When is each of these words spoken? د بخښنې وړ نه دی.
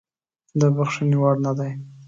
د 0.59 0.61
بخښنې 0.75 1.17
وړ 1.21 1.35
نه 1.45 1.51
دی. 1.57 1.71